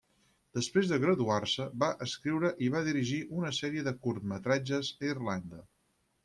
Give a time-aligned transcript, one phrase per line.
[0.59, 5.63] Després de graduar-se, va escriure i va dirigir una sèrie de curtmetratges a Irlanda.